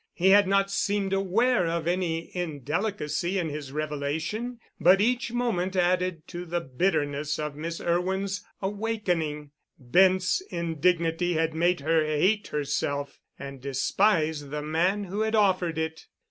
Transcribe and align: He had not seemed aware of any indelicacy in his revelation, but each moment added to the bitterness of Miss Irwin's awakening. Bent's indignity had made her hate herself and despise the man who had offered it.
He 0.13 0.29
had 0.29 0.47
not 0.47 0.71
seemed 0.71 1.13
aware 1.13 1.67
of 1.67 1.87
any 1.87 2.35
indelicacy 2.35 3.37
in 3.37 3.49
his 3.49 3.71
revelation, 3.71 4.59
but 4.79 4.99
each 4.99 5.31
moment 5.31 5.75
added 5.75 6.27
to 6.29 6.43
the 6.43 6.59
bitterness 6.59 7.37
of 7.37 7.55
Miss 7.55 7.79
Irwin's 7.79 8.43
awakening. 8.63 9.51
Bent's 9.77 10.41
indignity 10.49 11.33
had 11.35 11.53
made 11.53 11.81
her 11.81 12.03
hate 12.03 12.47
herself 12.47 13.19
and 13.37 13.61
despise 13.61 14.49
the 14.49 14.63
man 14.63 15.03
who 15.03 15.21
had 15.21 15.35
offered 15.35 15.77
it. 15.77 16.07